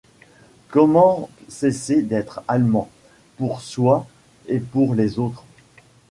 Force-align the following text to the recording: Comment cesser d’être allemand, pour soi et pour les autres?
Comment 0.69 1.29
cesser 1.47 2.01
d’être 2.01 2.41
allemand, 2.47 2.89
pour 3.37 3.61
soi 3.61 4.07
et 4.47 4.57
pour 4.59 4.95
les 4.95 5.19
autres? 5.19 5.43